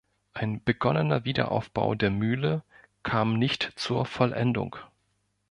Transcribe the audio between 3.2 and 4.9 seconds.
nicht zur Vollendung.